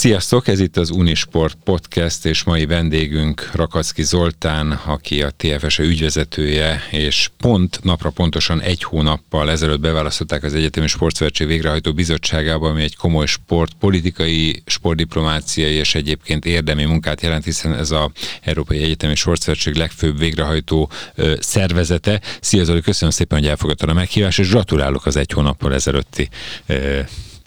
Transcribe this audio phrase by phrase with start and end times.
[0.00, 6.82] Sziasztok, ez itt az Unisport Podcast, és mai vendégünk Rakacki Zoltán, aki a TFS ügyvezetője,
[6.90, 12.96] és pont napra pontosan egy hónappal ezelőtt beválasztották az Egyetemi Sportszövetség végrehajtó bizottságába, ami egy
[12.96, 18.10] komoly sport, politikai, sportdiplomáciai és egyébként érdemi munkát jelent, hiszen ez a
[18.42, 22.20] Európai Egyetemi Sportszövetség legfőbb végrehajtó ö, szervezete.
[22.40, 26.28] Szia Zoli, köszönöm szépen, hogy elfogadtad a meghívást, és gratulálok az egy hónappal ezelőtti
[26.66, 27.00] ö,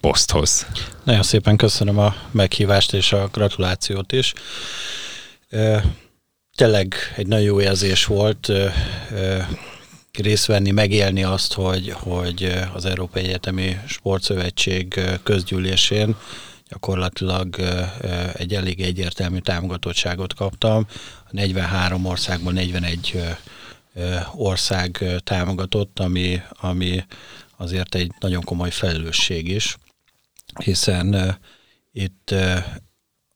[0.04, 0.66] poszthoz.
[1.04, 4.32] Nagyon szépen köszönöm a meghívást és a gratulációt is.
[6.56, 8.52] Tényleg egy nagyon jó érzés volt
[10.12, 16.16] részt venni, megélni azt, hogy, hogy az Európai Egyetemi Sportszövetség közgyűlésén
[16.68, 17.56] gyakorlatilag
[18.32, 20.86] egy elég egyértelmű támogatottságot kaptam.
[21.24, 23.22] A 43 országból 41
[24.34, 27.04] ország támogatott, ami, ami
[27.56, 29.76] azért egy nagyon komoly felelősség is
[30.64, 31.38] hiszen
[31.92, 32.30] itt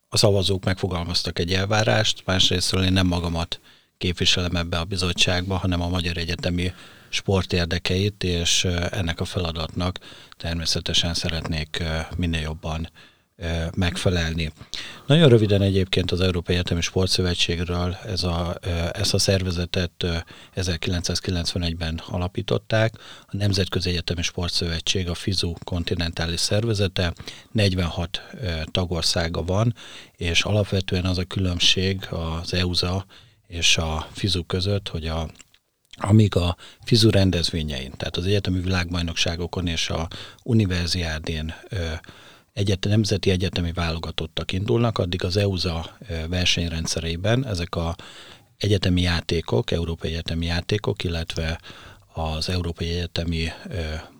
[0.08, 3.60] a szavazók megfogalmaztak egy elvárást, másrésztről én nem magamat
[3.98, 6.72] képviselem ebbe a bizottságba, hanem a Magyar Egyetemi
[7.08, 9.98] sport érdekeit, és ennek a feladatnak
[10.36, 11.82] természetesen szeretnék
[12.16, 12.90] minél jobban
[13.76, 14.52] megfelelni.
[15.06, 18.58] Nagyon röviden egyébként az Európai Egyetemi Sportszövetségről ez a,
[18.92, 20.06] ezt a szervezetet
[20.56, 22.94] 1991-ben alapították.
[23.20, 27.12] A Nemzetközi Egyetemi Sportszövetség a FIZU kontinentális szervezete,
[27.52, 28.22] 46
[28.70, 29.74] tagországa van,
[30.12, 33.06] és alapvetően az a különbség az EUSA
[33.46, 35.28] és a FIZU között, hogy a
[36.00, 40.08] amíg a FIZU rendezvényein, tehát az egyetemi világbajnokságokon és a
[40.42, 41.54] univerziádén
[42.58, 47.96] egyet, nemzeti egyetemi válogatottak indulnak, addig az EUSA versenyrendszerében ezek a
[48.56, 51.60] egyetemi játékok, európai egyetemi játékok, illetve
[52.14, 53.48] az európai egyetemi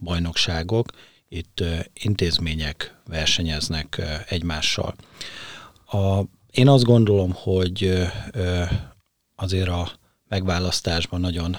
[0.01, 0.89] bajnokságok,
[1.29, 4.95] itt intézmények versenyeznek egymással.
[5.87, 8.03] A, én azt gondolom, hogy
[9.37, 9.91] azért a
[10.29, 11.57] megválasztásban nagyon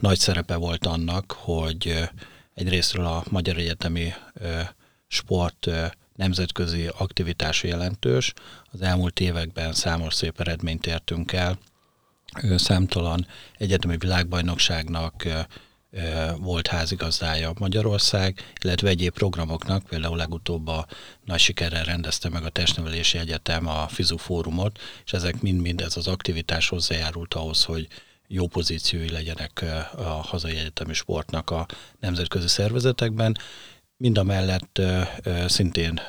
[0.00, 2.08] nagy szerepe volt annak, hogy
[2.54, 4.12] egyrésztről a Magyar Egyetemi
[5.12, 5.70] sport
[6.16, 8.32] nemzetközi aktivitása jelentős.
[8.72, 11.58] Az elmúlt években számos szép eredményt értünk el.
[12.56, 15.26] Számtalan egyetemi világbajnokságnak
[16.38, 20.86] volt házigazdája Magyarország, illetve egyéb programoknak, például legutóbb a
[21.24, 26.06] nagy sikerrel rendezte meg a Testnevelési Egyetem a Fizu Fórumot, és ezek mind-mind ez az
[26.06, 27.88] aktivitás hozzájárult ahhoz, hogy
[28.28, 29.64] jó pozíciói legyenek
[29.96, 31.66] a hazai egyetemi sportnak a
[32.00, 33.36] nemzetközi szervezetekben.
[34.02, 34.80] Mind a mellett
[35.46, 36.00] szintén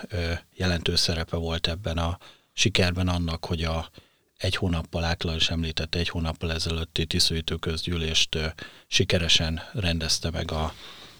[0.55, 2.17] jelentős szerepe volt ebben a
[2.53, 3.89] sikerben annak, hogy a
[4.37, 8.37] egy hónappal, Ákla is említette, egy hónappal ezelőtti tisztújtő közgyűlést
[8.87, 10.73] sikeresen rendezte meg a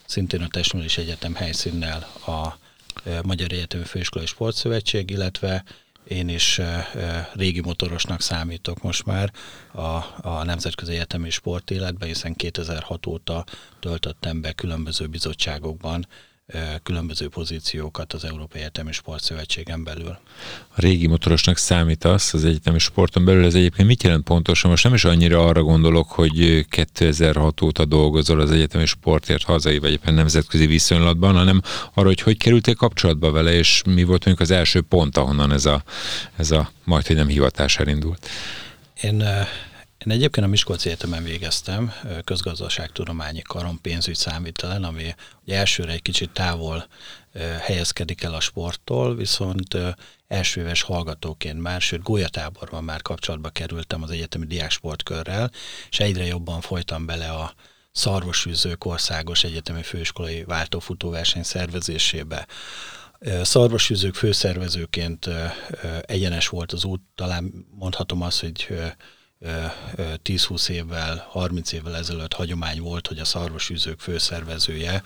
[0.06, 2.58] szintén a Testművelés Egyetem helyszínnel a
[3.24, 5.64] Magyar Egyetemi Főiskolai Sportszövetség, illetve
[6.08, 6.62] én is
[7.34, 9.34] régi motorosnak számítok most már
[9.72, 9.82] a,
[10.22, 13.46] a Nemzetközi Egyetemi Sportéletben, hiszen 2006 óta
[13.80, 16.08] töltöttem be különböző bizottságokban
[16.84, 20.18] különböző pozíciókat az Európai Egyetemi Sportszövetségen belül.
[20.68, 24.70] A régi motorosnak számítasz az egyetemi sporton belül, ez egyébként mit jelent pontosan?
[24.70, 29.92] Most nem is annyira arra gondolok, hogy 2006 óta dolgozol az egyetemi sportért hazai vagy
[29.92, 31.62] éppen nemzetközi viszonylatban, hanem
[31.94, 35.66] arra, hogy hogy kerültél kapcsolatba vele, és mi volt mondjuk az első pont, ahonnan ez
[35.66, 35.84] a,
[36.36, 38.30] ez a majd, hogy nem hivatás elindult.
[39.02, 39.24] Én
[40.06, 41.94] én egyébként a Miskolci Egyetemen végeztem,
[42.24, 45.16] közgazdaságtudományi karon pénzügy számvitelen, ami
[45.46, 46.88] elsőre egy kicsit távol
[47.62, 49.78] helyezkedik el a sporttól, viszont
[50.28, 55.52] első éves hallgatóként már, sőt gólyatáborban már kapcsolatba kerültem az egyetemi diáksportkörrel,
[55.90, 57.54] és egyre jobban folytam bele a
[57.92, 62.48] szarvasűzők országos egyetemi főiskolai váltófutóverseny szervezésébe.
[63.42, 65.30] Szarvasűzők főszervezőként
[66.02, 68.68] egyenes volt az út, talán mondhatom azt, hogy
[69.44, 75.04] 10-20 évvel, 30 évvel ezelőtt hagyomány volt, hogy a szarvasűzők főszervezője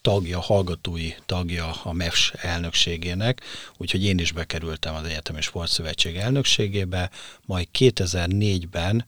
[0.00, 3.40] tagja, hallgatói tagja a MEFS elnökségének,
[3.76, 7.10] úgyhogy én is bekerültem az Egyetemi Sportszövetség elnökségébe,
[7.46, 9.06] majd 2004-ben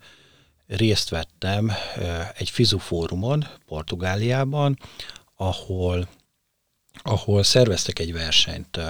[0.67, 1.73] részt vettem
[2.35, 4.79] egy FIZU fórumon Portugáliában,
[5.35, 6.09] ahol,
[7.03, 8.81] ahol szerveztek egy versenyt.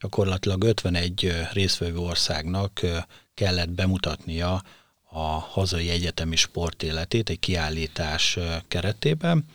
[0.00, 2.80] Gyakorlatilag 51 részvevő országnak
[3.34, 4.62] kellett bemutatnia
[5.10, 8.38] a hazai egyetemi sportéletét egy kiállítás
[8.68, 9.46] keretében.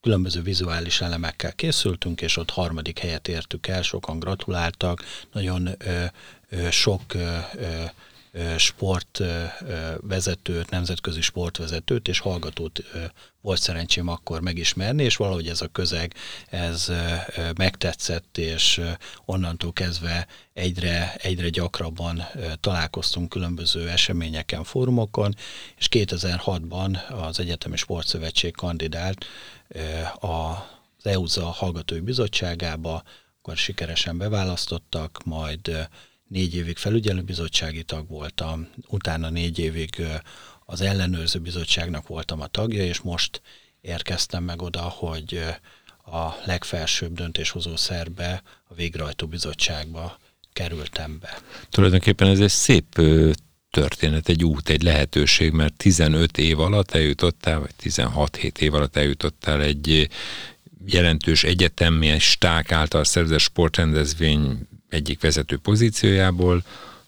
[0.00, 5.68] Különböző vizuális elemekkel készültünk, és ott harmadik helyet értük el, sokan gratuláltak, nagyon
[6.70, 7.02] sok
[8.56, 12.82] sportvezetőt, nemzetközi sportvezetőt és hallgatót
[13.40, 16.14] volt szerencsém akkor megismerni, és valahogy ez a közeg,
[16.46, 16.92] ez
[17.56, 18.80] megtetszett, és
[19.24, 22.26] onnantól kezdve egyre, egyre gyakrabban
[22.60, 25.34] találkoztunk különböző eseményeken, fórumokon,
[25.76, 29.24] és 2006-ban az Egyetemi Sportszövetség kandidált
[30.14, 33.02] az EUZA Hallgatói Bizottságába,
[33.38, 35.88] akkor sikeresen beválasztottak, majd
[36.28, 40.02] négy évig felügyelőbizottsági tag voltam, utána négy évig
[40.66, 43.42] az ellenőrző bizottságnak voltam a tagja, és most
[43.80, 45.40] érkeztem meg oda, hogy
[46.04, 50.18] a legfelsőbb döntéshozó szerbe, a végrehajtó bizottságba
[50.52, 51.38] kerültem be.
[51.70, 53.00] Tulajdonképpen ez egy szép
[53.70, 59.62] történet, egy út, egy lehetőség, mert 15 év alatt eljutottál, vagy 16-7 év alatt eljutottál
[59.62, 60.08] egy
[60.86, 64.58] jelentős egyetemisták által szervezett sportrendezvény
[64.94, 66.64] egyik vezető pozíciójából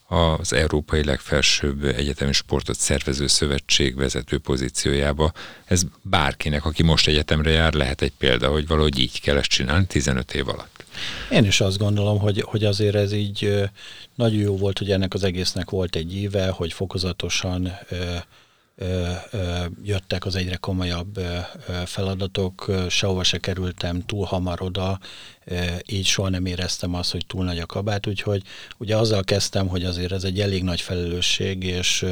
[0.09, 5.33] az Európai Legfelsőbb Egyetemi Sportot Szervező Szövetség vezető pozíciójába.
[5.65, 9.87] Ez bárkinek, aki most egyetemre jár, lehet egy példa, hogy valahogy így kell ezt csinálni
[9.87, 10.85] 15 év alatt.
[11.31, 13.69] Én is azt gondolom, hogy, hogy azért ez így
[14.15, 17.73] nagyon jó volt, hogy ennek az egésznek volt egy éve, hogy fokozatosan
[19.83, 21.21] jöttek az egyre komolyabb
[21.85, 24.99] feladatok, sehova se kerültem túl hamar oda,
[25.87, 28.43] így soha nem éreztem azt, hogy túl nagy a kabát, úgyhogy
[28.79, 32.07] ugye azzal kezdtem, hogy azért ez egy elég nagy felelősség, és,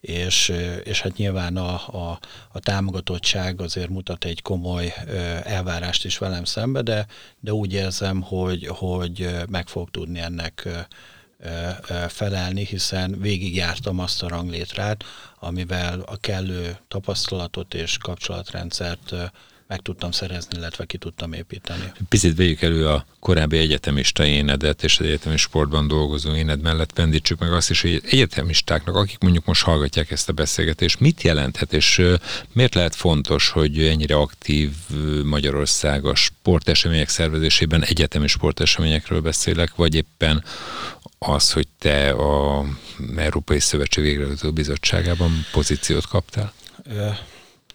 [0.00, 0.52] és,
[0.84, 2.18] és hát nyilván a, a,
[2.52, 4.94] a támogatottság azért mutat egy komoly
[5.42, 7.06] elvárást is velem szembe, de,
[7.40, 10.68] de úgy érzem, hogy, hogy meg fog tudni ennek
[12.08, 15.04] felelni, hiszen végigjártam azt a ranglétrát,
[15.38, 19.14] amivel a kellő tapasztalatot és kapcsolatrendszert
[19.68, 21.92] meg tudtam szerezni, illetve ki tudtam építeni.
[22.08, 27.38] Picit vegyük elő a korábbi egyetemista énedet és az egyetemi sportban dolgozó éned mellett pendítsük
[27.38, 32.02] meg azt is, hogy egyetemistáknak, akik mondjuk most hallgatják ezt a beszélgetést, mit jelenthet, és
[32.52, 34.70] miért lehet fontos, hogy ennyire aktív
[35.24, 40.44] Magyarország a sportesemények szervezésében egyetemi sporteseményekről beszélek, vagy éppen
[41.28, 42.64] az, hogy te a
[43.16, 46.52] Európai Szövetség Végrehajtó Bizottságában pozíciót kaptál?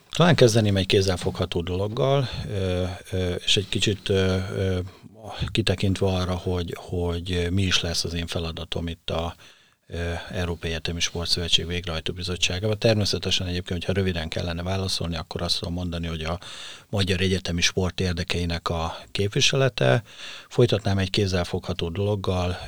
[0.10, 2.30] Talán kezdeném egy kézzelfogható dologgal,
[3.46, 4.12] és egy kicsit
[5.52, 9.36] kitekintve arra, hogy, hogy mi is lesz az én feladatom itt a
[10.32, 12.80] Európai Egyetemi Sportszövetség végrehajtó bizottságában.
[12.80, 16.40] Természetesen egyébként, hogyha röviden kellene válaszolni, akkor azt tudom mondani, hogy a
[16.90, 20.04] magyar egyetemi sport érdekeinek a képviselete.
[20.48, 22.60] Folytatnám egy kézzelfogható dologgal.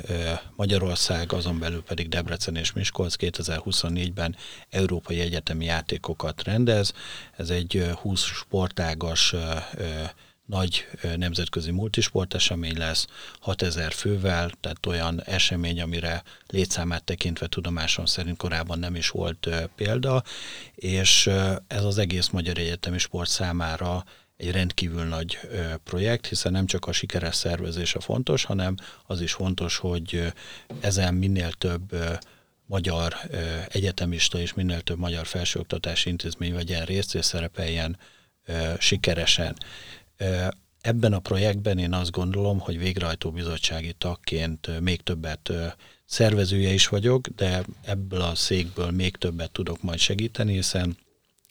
[0.55, 4.35] Magyarország, azon belül pedig Debrecen és Miskolc 2024-ben
[4.69, 6.93] európai egyetemi játékokat rendez.
[7.37, 9.35] Ez egy 20 sportágas
[10.51, 13.07] nagy nemzetközi multisportesemény lesz,
[13.39, 20.23] 6000 fővel, tehát olyan esemény, amire létszámát tekintve tudomásom szerint korábban nem is volt példa,
[20.75, 21.27] és
[21.67, 24.03] ez az egész magyar egyetemi sport számára
[24.37, 25.39] egy rendkívül nagy
[25.83, 28.75] projekt, hiszen nem csak a sikeres szervezése fontos, hanem
[29.05, 30.33] az is fontos, hogy
[30.79, 31.95] ezen minél több
[32.65, 33.15] magyar
[33.67, 37.97] egyetemista és minél több magyar felsőoktatási intézmény vegyen részt és szerepeljen
[38.79, 39.55] sikeresen.
[40.81, 45.51] Ebben a projektben én azt gondolom, hogy végrehajtó bizottsági tagként még többet
[46.05, 50.97] szervezője is vagyok, de ebből a székből még többet tudok majd segíteni, hiszen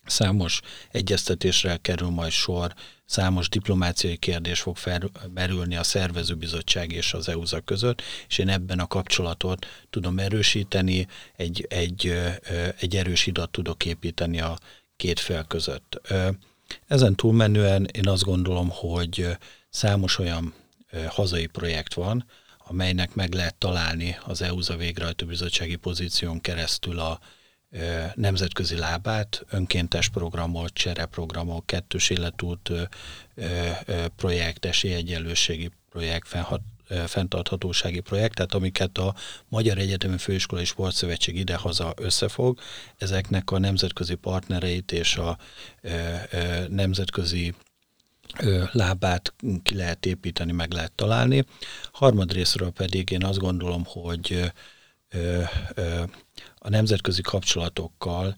[0.07, 2.75] számos egyeztetésre kerül majd sor,
[3.05, 8.87] számos diplomáciai kérdés fog felmerülni a szervezőbizottság és az EUZA között, és én ebben a
[8.87, 11.07] kapcsolatot tudom erősíteni,
[11.37, 12.15] egy, egy,
[12.79, 14.59] egy erős idat tudok építeni a
[14.97, 16.01] két fél között.
[16.87, 19.27] Ezen túlmenően én azt gondolom, hogy
[19.71, 20.55] számos olyan
[21.09, 22.25] hazai projekt van,
[22.67, 27.21] amelynek meg lehet találni az EUZA végrehajtó bizottsági pozíción keresztül a
[28.15, 32.71] nemzetközi lábát, önkéntes programok, csereprogramok, kettős életút
[34.17, 36.29] projekt, esélyegyenlőségi projekt,
[37.07, 39.15] fenntarthatósági projekt, tehát amiket a
[39.49, 42.59] Magyar Egyetemi Főiskolai Sportszövetség idehaza összefog,
[42.97, 45.39] ezeknek a nemzetközi partnereit és a
[46.69, 47.55] nemzetközi
[48.73, 51.45] lábát ki lehet építeni, meg lehet találni.
[51.93, 54.53] Harmadrészről pedig én azt gondolom, hogy
[56.59, 58.37] a nemzetközi kapcsolatokkal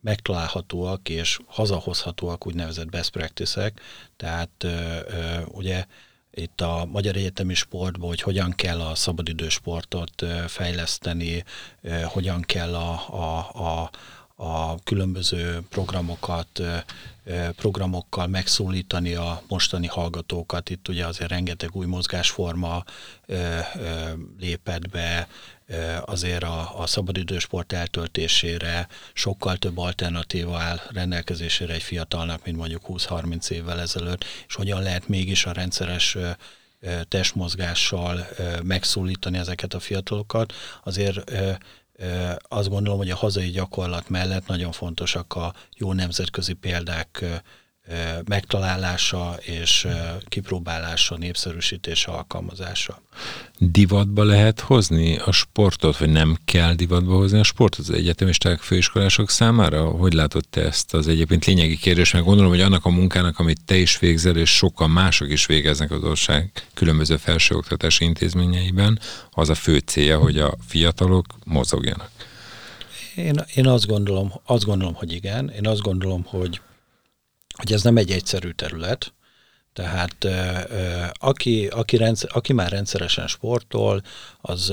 [0.00, 3.80] megtalálhatóak és hazahozhatóak úgynevezett best practices-ek,
[4.16, 4.66] tehát
[5.46, 5.84] ugye
[6.34, 11.44] itt a Magyar Egyetemi Sportban, hogy hogyan kell a szabadidősportot fejleszteni,
[12.04, 13.90] hogyan kell a, a, a
[14.44, 16.62] a különböző programokat,
[17.56, 20.70] programokkal megszólítani a mostani hallgatókat.
[20.70, 22.84] Itt ugye azért rengeteg új mozgásforma
[24.38, 25.28] lépett be,
[26.04, 33.50] azért a, a szabadidősport eltöltésére sokkal több alternatíva áll rendelkezésére egy fiatalnak, mint mondjuk 20-30
[33.50, 36.16] évvel ezelőtt, és hogyan lehet mégis a rendszeres
[37.08, 38.26] testmozgással
[38.62, 40.52] megszólítani ezeket a fiatalokat.
[40.84, 41.32] Azért
[42.42, 47.24] azt gondolom, hogy a hazai gyakorlat mellett nagyon fontosak a jó nemzetközi példák
[48.24, 49.86] megtalálása és
[50.28, 53.02] kipróbálása, népszerűsítése, alkalmazása.
[53.58, 59.30] Divatba lehet hozni a sportot, vagy nem kell divatba hozni a sportot az egyetemisták, főiskolások
[59.30, 59.84] számára?
[59.84, 62.12] Hogy látod te ezt az egyébként lényegi kérdés?
[62.12, 65.90] Mert gondolom, hogy annak a munkának, amit te is végzel, és sokan mások is végeznek
[65.90, 68.98] az ország különböző felsőoktatási intézményeiben,
[69.30, 72.10] az a fő célja, hogy a fiatalok mozogjanak.
[73.14, 75.50] Én, én azt gondolom, azt gondolom, hogy igen.
[75.50, 76.60] Én azt gondolom, hogy
[77.52, 79.12] hogy ez nem egy egyszerű terület,
[79.72, 80.26] tehát
[81.12, 84.02] aki, aki, rendszer, aki már rendszeresen sportol,
[84.40, 84.72] az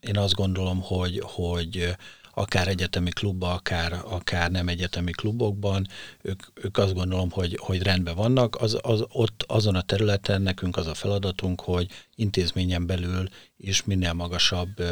[0.00, 1.96] én azt gondolom, hogy, hogy
[2.34, 5.88] akár egyetemi klubban, akár, akár nem egyetemi klubokban,
[6.22, 8.56] ők, ők azt gondolom, hogy, hogy rendben vannak.
[8.56, 14.12] Az, az, ott azon a területen nekünk az a feladatunk, hogy intézményen belül is minél
[14.12, 14.82] magasabb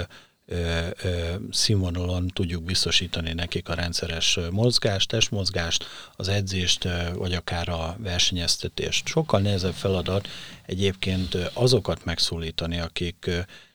[1.50, 5.84] színvonalon tudjuk biztosítani nekik a rendszeres mozgást, testmozgást,
[6.16, 9.06] az edzést, vagy akár a versenyeztetést.
[9.06, 10.28] Sokkal nehezebb feladat
[10.66, 13.30] egyébként azokat megszólítani, akik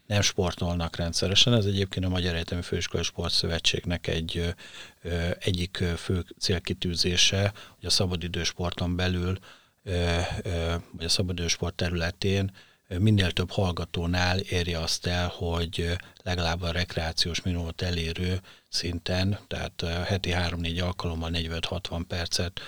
[0.08, 1.54] nem sportolnak rendszeresen.
[1.54, 4.56] Ez egyébként a Magyar Egyetemi Főiskolai Sportszövetségnek egy
[5.40, 9.38] egyik fő célkitűzése, hogy a szabadidősporton belül,
[10.92, 12.52] vagy a szabadidősport területén
[12.88, 20.32] minél több hallgatónál érje azt el, hogy legalább a rekreációs minimumot elérő szinten, tehát heti
[20.34, 22.60] 3-4 alkalommal 45-60 percet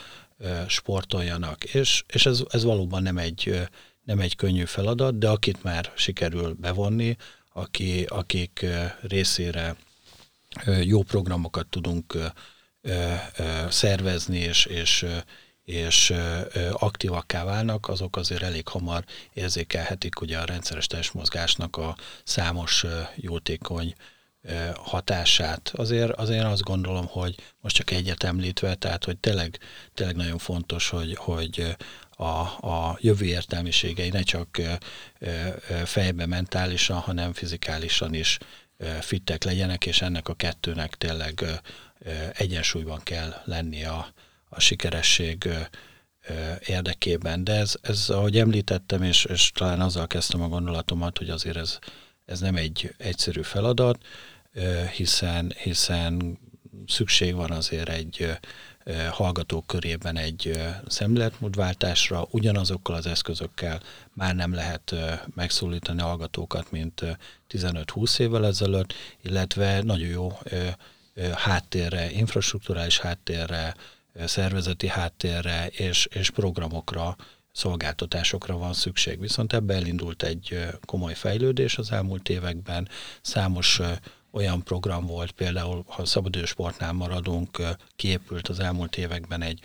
[0.68, 1.64] sportoljanak.
[1.64, 3.68] És, és ez, ez valóban nem egy,
[4.04, 7.16] nem egy könnyű feladat, de akit már sikerül bevonni,
[7.54, 8.66] aki, akik
[9.02, 9.76] részére
[10.82, 12.18] jó programokat tudunk
[13.70, 15.06] szervezni, és, és
[15.70, 16.14] és
[16.72, 22.86] aktívakká válnak, azok azért elég hamar érzékelhetik ugye a rendszeres testmozgásnak a számos
[23.16, 23.94] jótékony
[24.76, 25.72] hatását.
[25.76, 29.58] Azért, azért azt gondolom, hogy most csak egyet említve, tehát hogy tényleg,
[29.94, 31.76] tényleg nagyon fontos, hogy, hogy
[32.10, 32.26] a,
[32.68, 34.62] a jövő értelmiségei ne csak
[35.86, 38.38] fejbe mentálisan, hanem fizikálisan is
[39.02, 41.46] fittek legyenek, és ennek a kettőnek tényleg
[42.34, 44.14] egyensúlyban kell lennie a,
[44.50, 45.50] a sikeresség
[46.66, 47.44] érdekében.
[47.44, 51.80] De ez, ez ahogy említettem, és, és talán azzal kezdtem a gondolatomat, hogy azért ez,
[52.26, 54.06] ez nem egy egyszerű feladat,
[54.96, 56.40] hiszen, hiszen
[56.88, 58.38] szükség van azért egy
[59.10, 63.82] hallgatók körében egy szemléletmódváltásra, ugyanazokkal az eszközökkel
[64.14, 64.96] már nem lehet
[65.36, 67.18] megszólítani hallgatókat, mint
[67.50, 70.32] 15-20 évvel ezelőtt, illetve nagyon jó
[71.34, 73.76] háttérre, infrastruktúrális háttérre,
[74.26, 77.16] szervezeti háttérre és, és programokra,
[77.52, 79.20] szolgáltatásokra van szükség.
[79.20, 82.90] Viszont ebbe elindult egy komoly fejlődés az elmúlt években,
[83.22, 83.82] számos
[84.32, 87.62] olyan program volt, például ha szabadősportnál maradunk,
[87.96, 89.60] kiépült az elmúlt években egy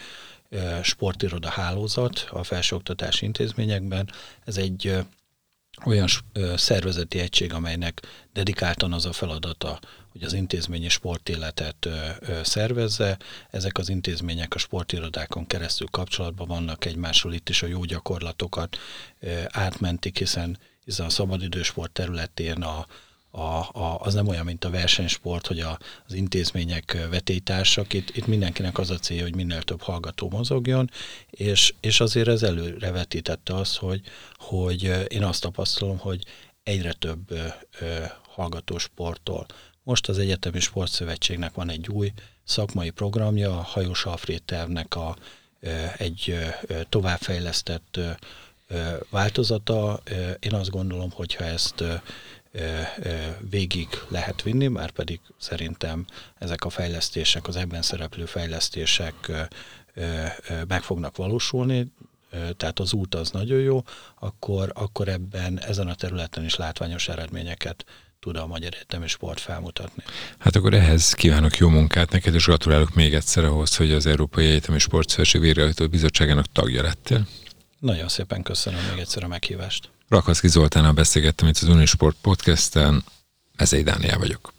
[0.82, 4.10] sportiroda hálózat a felsőoktatási intézményekben.
[4.44, 5.04] Ez egy
[5.84, 6.06] olyan
[6.56, 8.02] szervezeti egység, amelynek
[8.32, 9.78] dedikáltan az a feladata,
[10.12, 11.88] hogy az intézményi sportéletet
[12.42, 13.18] szervezze.
[13.50, 18.76] Ezek az intézmények a sportirodákon keresztül kapcsolatban vannak egymással, itt is a jó gyakorlatokat
[19.48, 22.86] átmentik, hiszen, hiszen a szabadidősport területén a,
[23.36, 27.92] a, a, az nem olyan, mint a versenysport, hogy a, az intézmények vetétársak.
[27.92, 30.90] Itt, itt mindenkinek az a célja, hogy minél több hallgató mozogjon,
[31.30, 34.00] és, és azért ez előrevetítette azt, hogy,
[34.36, 36.24] hogy én azt tapasztalom, hogy
[36.62, 37.46] egyre több ö,
[37.80, 39.46] ö, hallgató sportol.
[39.82, 42.12] Most az Egyetemi Sportszövetségnek van egy új
[42.44, 45.16] szakmai programja, a Hajós Alfred tervnek a,
[45.60, 46.36] ö, egy
[46.68, 48.10] ö, továbbfejlesztett ö,
[49.10, 50.02] változata.
[50.40, 51.84] Én azt gondolom, hogyha ezt
[53.50, 56.04] végig lehet vinni, már pedig szerintem
[56.38, 59.14] ezek a fejlesztések, az ebben szereplő fejlesztések
[60.68, 61.92] meg fognak valósulni,
[62.56, 63.82] tehát az út az nagyon jó,
[64.18, 67.84] akkor, akkor ebben ezen a területen is látványos eredményeket
[68.20, 70.02] tud a Magyar Egyetemi Sport felmutatni.
[70.38, 74.46] Hát akkor ehhez kívánok jó munkát neked, és gratulálok még egyszer ahhoz, hogy az Európai
[74.46, 77.26] Egyetemi Sportszövetség Végrehajtó Bizottságának tagja lettél.
[77.78, 79.90] Nagyon szépen köszönöm még egyszer a meghívást.
[80.08, 83.04] Rakaszki Zoltánnal beszélgettem itt az Unisport Podcast-en,
[83.56, 84.52] Ezei Dániel vagyok.